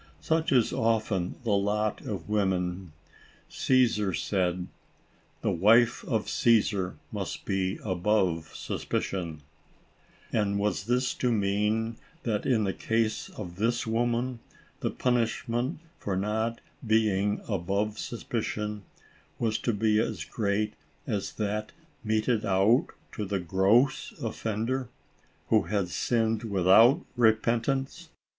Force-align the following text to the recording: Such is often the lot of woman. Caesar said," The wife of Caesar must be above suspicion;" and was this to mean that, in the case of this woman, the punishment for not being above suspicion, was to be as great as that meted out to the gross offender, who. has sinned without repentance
Such 0.19 0.51
is 0.51 0.73
often 0.73 1.35
the 1.43 1.51
lot 1.51 2.01
of 2.01 2.27
woman. 2.27 2.91
Caesar 3.49 4.15
said," 4.15 4.65
The 5.43 5.51
wife 5.51 6.03
of 6.05 6.27
Caesar 6.27 6.97
must 7.11 7.45
be 7.45 7.77
above 7.83 8.49
suspicion;" 8.55 9.43
and 10.33 10.57
was 10.57 10.85
this 10.85 11.13
to 11.13 11.31
mean 11.31 11.97
that, 12.23 12.47
in 12.47 12.63
the 12.63 12.73
case 12.73 13.29
of 13.29 13.57
this 13.57 13.85
woman, 13.85 14.39
the 14.79 14.89
punishment 14.89 15.79
for 15.99 16.17
not 16.17 16.61
being 16.83 17.39
above 17.47 17.99
suspicion, 17.99 18.81
was 19.37 19.59
to 19.59 19.71
be 19.71 19.99
as 19.99 20.25
great 20.25 20.73
as 21.05 21.33
that 21.33 21.73
meted 22.03 22.43
out 22.43 22.87
to 23.11 23.23
the 23.23 23.39
gross 23.39 24.13
offender, 24.13 24.89
who. 25.49 25.61
has 25.65 25.93
sinned 25.93 26.43
without 26.45 27.05
repentance 27.15 28.09